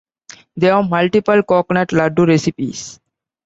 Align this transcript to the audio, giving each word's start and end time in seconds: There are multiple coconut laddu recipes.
There 0.55 0.73
are 0.73 0.81
multiple 0.81 1.43
coconut 1.43 1.89
laddu 1.89 2.25
recipes. 2.27 2.99